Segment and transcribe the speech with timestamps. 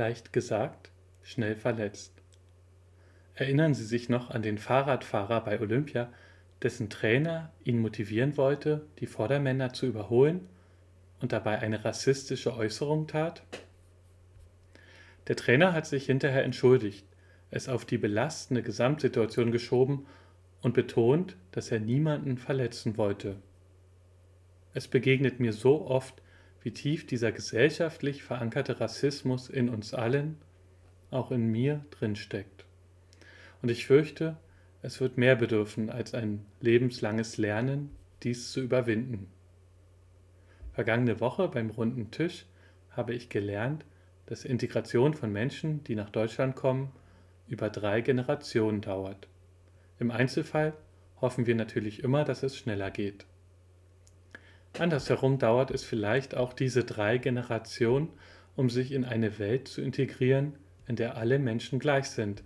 [0.00, 0.90] Leicht gesagt,
[1.22, 2.14] schnell verletzt.
[3.34, 6.10] Erinnern Sie sich noch an den Fahrradfahrer bei Olympia,
[6.62, 10.48] dessen Trainer ihn motivieren wollte, die Vordermänner zu überholen
[11.20, 13.42] und dabei eine rassistische Äußerung tat?
[15.28, 17.04] Der Trainer hat sich hinterher entschuldigt,
[17.50, 20.06] es auf die belastende Gesamtsituation geschoben
[20.62, 23.36] und betont, dass er niemanden verletzen wollte.
[24.72, 26.22] Es begegnet mir so oft,
[26.62, 30.36] wie tief dieser gesellschaftlich verankerte Rassismus in uns allen,
[31.10, 32.64] auch in mir, drinsteckt.
[33.62, 34.36] Und ich fürchte,
[34.82, 37.90] es wird mehr bedürfen als ein lebenslanges Lernen,
[38.22, 39.28] dies zu überwinden.
[40.72, 42.46] Vergangene Woche beim runden Tisch
[42.90, 43.84] habe ich gelernt,
[44.26, 46.92] dass Integration von Menschen, die nach Deutschland kommen,
[47.48, 49.28] über drei Generationen dauert.
[49.98, 50.72] Im Einzelfall
[51.20, 53.26] hoffen wir natürlich immer, dass es schneller geht.
[54.78, 58.08] Andersherum dauert es vielleicht auch diese drei Generationen,
[58.56, 60.54] um sich in eine Welt zu integrieren,
[60.86, 62.42] in der alle Menschen gleich sind,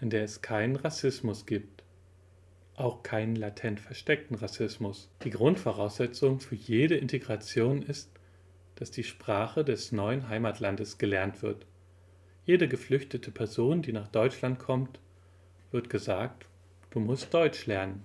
[0.00, 1.82] in der es keinen Rassismus gibt.
[2.74, 5.10] Auch keinen latent versteckten Rassismus.
[5.24, 8.10] Die Grundvoraussetzung für jede Integration ist,
[8.74, 11.66] dass die Sprache des neuen Heimatlandes gelernt wird.
[12.44, 15.00] Jede geflüchtete Person, die nach Deutschland kommt,
[15.72, 16.46] wird gesagt,
[16.90, 18.04] du musst Deutsch lernen.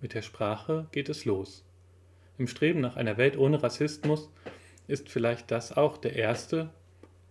[0.00, 1.64] Mit der Sprache geht es los.
[2.42, 4.28] Im Streben nach einer Welt ohne Rassismus
[4.88, 6.70] ist vielleicht das auch der erste,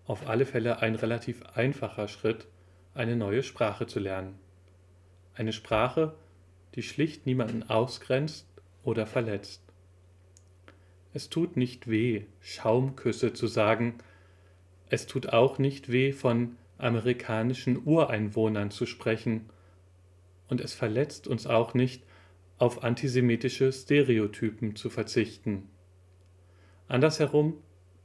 [0.05, 2.47] auf alle Fälle ein relativ einfacher Schritt,
[2.93, 4.39] eine neue Sprache zu lernen.
[5.33, 6.15] Eine Sprache,
[6.75, 8.47] die schlicht niemanden ausgrenzt
[8.83, 9.61] oder verletzt.
[11.13, 13.95] Es tut nicht weh, Schaumküsse zu sagen,
[14.89, 19.49] es tut auch nicht weh, von amerikanischen Ureinwohnern zu sprechen,
[20.47, 22.01] und es verletzt uns auch nicht,
[22.61, 25.67] auf antisemitische Stereotypen zu verzichten.
[26.87, 27.55] Andersherum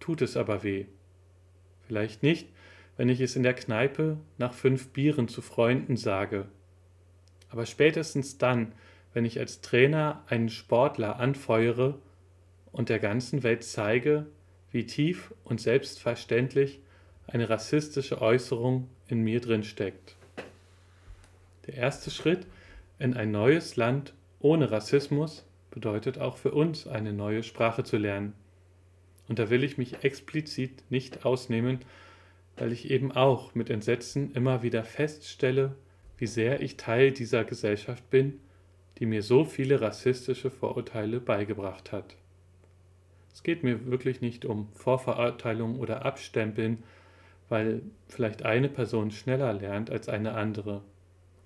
[0.01, 0.87] tut es aber weh.
[1.87, 2.49] Vielleicht nicht,
[2.97, 6.47] wenn ich es in der Kneipe nach fünf Bieren zu Freunden sage.
[7.51, 8.73] Aber spätestens dann,
[9.13, 11.99] wenn ich als Trainer einen Sportler anfeuere
[12.73, 14.25] und der ganzen Welt zeige,
[14.71, 16.81] wie tief und selbstverständlich
[17.27, 20.17] eine rassistische Äußerung in mir drin steckt.
[21.67, 22.47] Der erste Schritt
[22.99, 28.35] in ein neues Land ohne Rassismus bedeutet auch für uns eine neue Sprache zu lernen.
[29.29, 31.81] Und da will ich mich explizit nicht ausnehmen,
[32.57, 35.75] weil ich eben auch mit Entsetzen immer wieder feststelle,
[36.17, 38.41] wie sehr ich Teil dieser Gesellschaft bin,
[38.99, 42.17] die mir so viele rassistische Vorurteile beigebracht hat.
[43.35, 46.83] Es geht mir wirklich nicht um Vorverurteilung oder Abstempeln,
[47.51, 50.83] weil vielleicht eine Person schneller lernt als eine andere.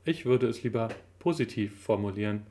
[0.04, 2.46] Ich würde es lieber positiv formulieren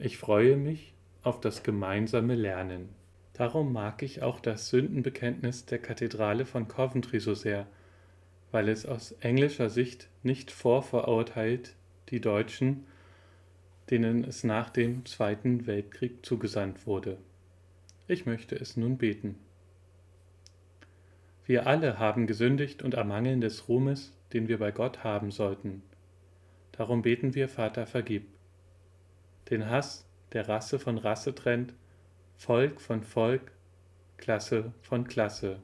[0.00, 2.88] ich freue mich auf das gemeinsame Lernen.
[3.34, 7.66] Darum mag ich auch das Sündenbekenntnis der Kathedrale von Coventry so sehr,
[8.50, 11.74] weil es aus englischer Sicht nicht vorverurteilt
[12.08, 12.86] die Deutschen,
[13.90, 17.18] denen es nach dem Zweiten Weltkrieg zugesandt wurde.
[18.08, 19.36] Ich möchte es nun beten.
[21.44, 25.82] Wir alle haben gesündigt und ermangeln des Ruhmes, den wir bei Gott haben sollten.
[26.72, 28.26] Darum beten wir, Vater, vergib
[29.50, 31.74] den Hass, der Rasse von Rasse trennt,
[32.36, 33.52] Volk von Volk,
[34.16, 35.60] Klasse von Klasse.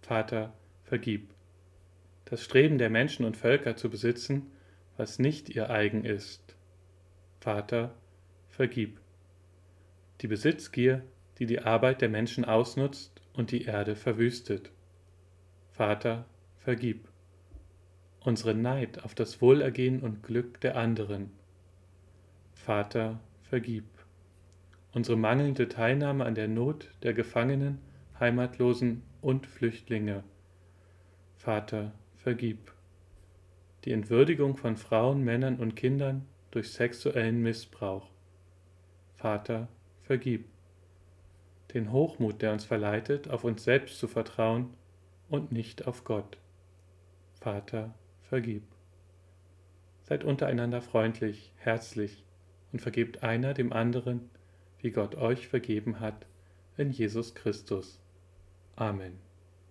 [0.00, 0.54] Vater,
[0.84, 1.34] vergib.
[2.24, 4.52] Das Streben der Menschen und Völker zu besitzen,
[4.96, 6.56] was nicht ihr eigen ist.
[7.40, 7.94] Vater,
[8.48, 9.00] vergib.
[10.20, 11.02] Die Besitzgier,
[11.38, 14.70] die die Arbeit der Menschen ausnutzt und die Erde verwüstet.
[15.72, 16.24] Vater,
[16.58, 17.08] vergib.
[18.20, 21.30] Unsere Neid auf das Wohlergehen und Glück der anderen
[22.66, 23.84] Vater, vergib.
[24.92, 27.78] Unsere mangelnde Teilnahme an der Not der Gefangenen,
[28.18, 30.24] Heimatlosen und Flüchtlinge.
[31.36, 32.72] Vater, vergib.
[33.84, 38.10] Die Entwürdigung von Frauen, Männern und Kindern durch sexuellen Missbrauch.
[39.14, 39.68] Vater,
[40.02, 40.46] vergib.
[41.72, 44.74] Den Hochmut, der uns verleitet, auf uns selbst zu vertrauen
[45.28, 46.36] und nicht auf Gott.
[47.40, 48.64] Vater, vergib.
[50.02, 52.24] Seid untereinander freundlich, herzlich,
[52.72, 54.30] und vergebt einer dem anderen,
[54.80, 56.26] wie Gott euch vergeben hat,
[56.76, 57.98] in Jesus Christus.
[58.76, 59.25] Amen.